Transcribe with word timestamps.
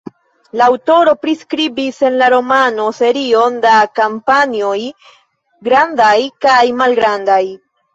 La 0.61 0.69
aŭtoro 0.71 1.11
priskribis 1.25 1.99
en 2.09 2.17
la 2.23 2.31
romano 2.35 2.87
serion 3.03 3.61
da 3.69 3.77
kampanjoj 4.03 4.77
grandaj 5.71 6.15
kaj 6.49 6.63
malgrandaj. 6.85 7.43